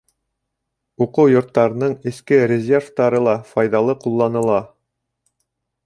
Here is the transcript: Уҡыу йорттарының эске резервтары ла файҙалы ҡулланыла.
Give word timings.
Уҡыу 1.05 1.31
йорттарының 1.33 1.93
эске 2.13 2.39
резервтары 2.53 3.23
ла 3.29 3.37
файҙалы 3.53 3.99
ҡулланыла. 4.07 4.61